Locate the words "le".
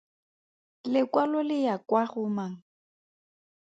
1.49-1.57